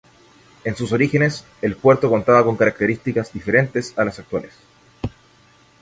[0.63, 4.51] En sus orígenes, el puerto contaba con características diferentes a las actuales.